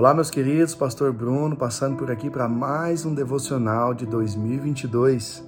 Olá, 0.00 0.14
meus 0.14 0.30
queridos, 0.30 0.74
Pastor 0.74 1.12
Bruno, 1.12 1.54
passando 1.54 1.98
por 1.98 2.10
aqui 2.10 2.30
para 2.30 2.48
mais 2.48 3.04
um 3.04 3.12
devocional 3.12 3.92
de 3.92 4.06
2022. 4.06 5.46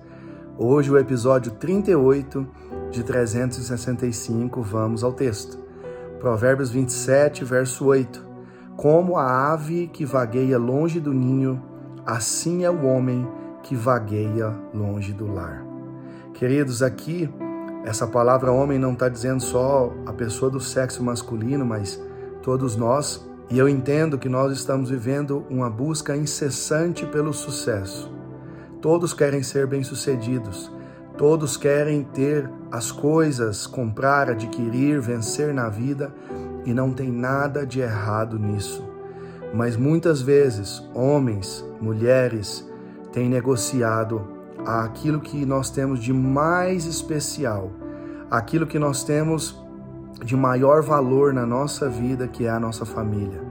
Hoje, 0.58 0.90
o 0.90 0.98
episódio 0.98 1.52
38 1.52 2.46
de 2.90 3.02
365. 3.02 4.60
Vamos 4.60 5.02
ao 5.02 5.14
texto. 5.14 5.58
Provérbios 6.20 6.68
27, 6.68 7.46
verso 7.46 7.86
8. 7.86 8.22
Como 8.76 9.16
a 9.16 9.54
ave 9.54 9.86
que 9.86 10.04
vagueia 10.04 10.58
longe 10.58 11.00
do 11.00 11.14
ninho, 11.14 11.62
assim 12.04 12.62
é 12.62 12.70
o 12.70 12.84
homem 12.84 13.26
que 13.62 13.74
vagueia 13.74 14.54
longe 14.74 15.14
do 15.14 15.32
lar. 15.32 15.64
Queridos, 16.34 16.82
aqui, 16.82 17.26
essa 17.86 18.06
palavra 18.06 18.52
homem 18.52 18.78
não 18.78 18.92
está 18.92 19.08
dizendo 19.08 19.42
só 19.42 19.90
a 20.04 20.12
pessoa 20.12 20.50
do 20.50 20.60
sexo 20.60 21.02
masculino, 21.02 21.64
mas 21.64 21.98
todos 22.42 22.76
nós 22.76 23.31
e 23.50 23.58
eu 23.58 23.68
entendo 23.68 24.18
que 24.18 24.28
nós 24.28 24.52
estamos 24.52 24.90
vivendo 24.90 25.44
uma 25.50 25.68
busca 25.68 26.16
incessante 26.16 27.04
pelo 27.06 27.32
sucesso. 27.32 28.10
Todos 28.80 29.12
querem 29.12 29.42
ser 29.42 29.66
bem-sucedidos, 29.66 30.72
todos 31.16 31.56
querem 31.56 32.02
ter 32.02 32.48
as 32.70 32.90
coisas, 32.90 33.66
comprar, 33.66 34.30
adquirir, 34.30 35.00
vencer 35.00 35.52
na 35.52 35.68
vida, 35.68 36.12
e 36.64 36.72
não 36.72 36.92
tem 36.92 37.10
nada 37.10 37.66
de 37.66 37.80
errado 37.80 38.38
nisso. 38.38 38.84
Mas 39.52 39.76
muitas 39.76 40.22
vezes, 40.22 40.82
homens, 40.94 41.64
mulheres, 41.80 42.66
têm 43.12 43.28
negociado 43.28 44.26
aquilo 44.64 45.20
que 45.20 45.44
nós 45.44 45.70
temos 45.70 46.00
de 46.00 46.12
mais 46.12 46.86
especial, 46.86 47.70
aquilo 48.30 48.66
que 48.66 48.78
nós 48.78 49.04
temos 49.04 49.61
de 50.24 50.36
maior 50.36 50.82
valor 50.82 51.32
na 51.32 51.44
nossa 51.44 51.88
vida, 51.88 52.28
que 52.28 52.46
é 52.46 52.50
a 52.50 52.60
nossa 52.60 52.84
família. 52.84 53.42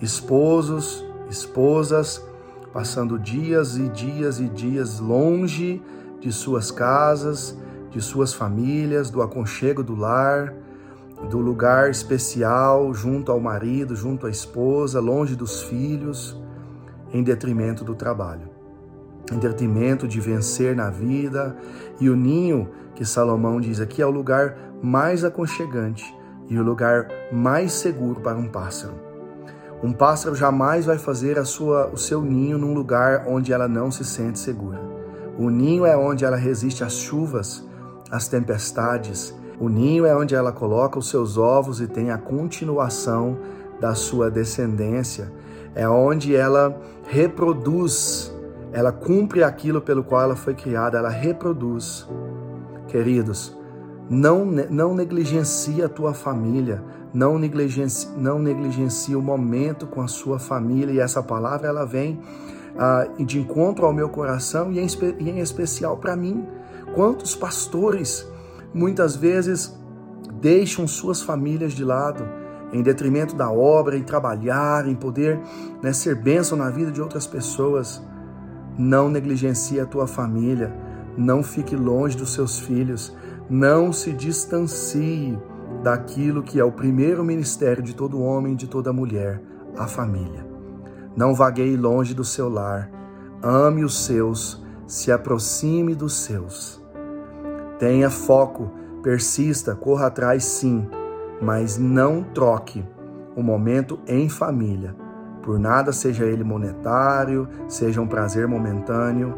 Esposos, 0.00 1.04
esposas, 1.30 2.22
passando 2.72 3.18
dias 3.18 3.76
e 3.76 3.88
dias 3.88 4.38
e 4.38 4.48
dias 4.48 5.00
longe 5.00 5.82
de 6.20 6.30
suas 6.30 6.70
casas, 6.70 7.56
de 7.90 8.00
suas 8.00 8.34
famílias, 8.34 9.10
do 9.10 9.22
aconchego 9.22 9.82
do 9.82 9.94
lar, 9.94 10.54
do 11.30 11.38
lugar 11.38 11.90
especial 11.90 12.92
junto 12.92 13.32
ao 13.32 13.40
marido, 13.40 13.96
junto 13.96 14.26
à 14.26 14.30
esposa, 14.30 15.00
longe 15.00 15.34
dos 15.34 15.62
filhos, 15.62 16.38
em 17.12 17.22
detrimento 17.22 17.84
do 17.84 17.94
trabalho, 17.94 18.50
em 19.32 19.38
detrimento 19.38 20.06
de 20.06 20.20
vencer 20.20 20.74
na 20.74 20.90
vida. 20.90 21.56
E 22.00 22.08
o 22.08 22.16
ninho 22.16 22.68
que 22.94 23.04
Salomão 23.04 23.60
diz 23.60 23.80
aqui 23.80 24.00
é 24.00 24.06
o 24.06 24.10
lugar 24.10 24.56
mais 24.82 25.24
aconchegante 25.24 26.04
e 26.48 26.58
o 26.58 26.62
lugar 26.62 27.08
mais 27.32 27.72
seguro 27.72 28.20
para 28.20 28.36
um 28.36 28.48
pássaro. 28.48 28.94
Um 29.82 29.92
pássaro 29.92 30.34
jamais 30.34 30.86
vai 30.86 30.96
fazer 30.96 31.38
a 31.38 31.44
sua, 31.44 31.88
o 31.88 31.98
seu 31.98 32.22
ninho 32.22 32.56
num 32.56 32.72
lugar 32.72 33.24
onde 33.26 33.52
ela 33.52 33.68
não 33.68 33.90
se 33.90 34.04
sente 34.04 34.38
segura. 34.38 34.80
O 35.38 35.50
ninho 35.50 35.84
é 35.84 35.96
onde 35.96 36.24
ela 36.24 36.36
resiste 36.36 36.82
às 36.82 36.94
chuvas, 36.94 37.62
às 38.10 38.26
tempestades. 38.26 39.34
O 39.60 39.68
ninho 39.68 40.06
é 40.06 40.16
onde 40.16 40.34
ela 40.34 40.50
coloca 40.50 40.98
os 40.98 41.10
seus 41.10 41.36
ovos 41.36 41.80
e 41.80 41.86
tem 41.86 42.10
a 42.10 42.16
continuação 42.16 43.36
da 43.78 43.94
sua 43.94 44.30
descendência. 44.30 45.30
É 45.74 45.86
onde 45.86 46.34
ela 46.34 46.80
reproduz, 47.06 48.32
ela 48.76 48.92
cumpre 48.92 49.42
aquilo 49.42 49.80
pelo 49.80 50.04
qual 50.04 50.20
ela 50.20 50.36
foi 50.36 50.52
criada, 50.52 50.98
ela 50.98 51.08
reproduz. 51.08 52.06
Queridos, 52.88 53.56
não, 54.06 54.44
não 54.44 54.94
negligencie 54.94 55.82
a 55.82 55.88
tua 55.88 56.12
família, 56.12 56.84
não 57.10 57.38
negligencie, 57.38 58.10
não 58.18 58.38
negligencie 58.38 59.16
o 59.16 59.22
momento 59.22 59.86
com 59.86 60.02
a 60.02 60.06
sua 60.06 60.38
família. 60.38 60.92
E 60.92 61.00
essa 61.00 61.22
palavra 61.22 61.68
ela 61.68 61.86
vem 61.86 62.20
uh, 62.74 63.24
de 63.24 63.40
encontro 63.40 63.86
ao 63.86 63.94
meu 63.94 64.10
coração 64.10 64.70
e 64.70 64.78
em, 64.78 64.86
e 65.20 65.30
em 65.30 65.38
especial 65.38 65.96
para 65.96 66.14
mim. 66.14 66.46
Quantos 66.94 67.34
pastores 67.34 68.30
muitas 68.74 69.16
vezes 69.16 69.74
deixam 70.34 70.86
suas 70.86 71.22
famílias 71.22 71.72
de 71.72 71.82
lado 71.82 72.28
em 72.74 72.82
detrimento 72.82 73.34
da 73.34 73.50
obra, 73.50 73.96
em 73.96 74.02
trabalhar, 74.02 74.86
em 74.86 74.94
poder 74.94 75.40
né, 75.82 75.94
ser 75.94 76.14
bênção 76.14 76.58
na 76.58 76.68
vida 76.68 76.92
de 76.92 77.00
outras 77.00 77.26
pessoas. 77.26 78.02
Não 78.78 79.08
negligencie 79.08 79.80
a 79.80 79.86
tua 79.86 80.06
família, 80.06 80.70
não 81.16 81.42
fique 81.42 81.74
longe 81.74 82.16
dos 82.16 82.34
seus 82.34 82.58
filhos, 82.58 83.16
não 83.48 83.90
se 83.90 84.12
distancie 84.12 85.38
daquilo 85.82 86.42
que 86.42 86.60
é 86.60 86.64
o 86.64 86.72
primeiro 86.72 87.24
ministério 87.24 87.82
de 87.82 87.94
todo 87.94 88.20
homem 88.20 88.52
e 88.52 88.56
de 88.56 88.66
toda 88.66 88.92
mulher, 88.92 89.40
a 89.78 89.86
família. 89.86 90.46
Não 91.16 91.34
vagueie 91.34 91.76
longe 91.76 92.12
do 92.12 92.24
seu 92.24 92.50
lar, 92.50 92.90
ame 93.42 93.82
os 93.82 94.04
seus, 94.04 94.62
se 94.86 95.10
aproxime 95.10 95.94
dos 95.94 96.12
seus. 96.12 96.82
Tenha 97.78 98.10
foco, 98.10 98.70
persista, 99.02 99.74
corra 99.74 100.08
atrás 100.08 100.44
sim, 100.44 100.86
mas 101.40 101.78
não 101.78 102.22
troque 102.22 102.84
o 103.34 103.42
momento 103.42 103.98
em 104.06 104.28
família 104.28 105.05
por 105.46 105.60
nada, 105.60 105.92
seja 105.92 106.24
ele 106.24 106.42
monetário, 106.42 107.48
seja 107.68 108.00
um 108.00 108.06
prazer 108.08 108.48
momentâneo. 108.48 109.32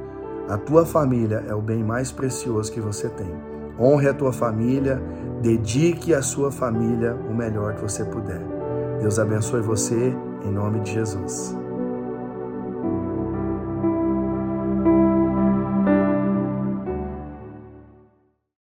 A 0.49 0.57
tua 0.57 0.87
família 0.87 1.45
é 1.47 1.55
o 1.55 1.61
bem 1.61 1.85
mais 1.85 2.11
precioso 2.11 2.73
que 2.73 2.81
você 2.81 3.11
tem. 3.11 3.31
Honre 3.79 4.09
a 4.09 4.15
tua 4.15 4.33
família, 4.33 5.01
dedique 5.43 6.15
à 6.15 6.23
sua 6.23 6.51
família 6.51 7.15
o 7.15 7.35
melhor 7.35 7.75
que 7.75 7.83
você 7.83 8.07
puder. 8.07 8.41
Deus 9.03 9.19
abençoe 9.19 9.61
você, 9.61 10.17
em 10.47 10.51
nome 10.51 10.81
de 10.81 10.95
Jesus. 10.95 11.55